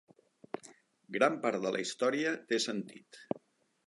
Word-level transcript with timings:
Gran 1.17 1.35
part 1.43 1.61
de 1.65 1.73
la 1.75 1.81
història 1.83 2.31
té 2.53 2.59
sentit. 2.65 3.21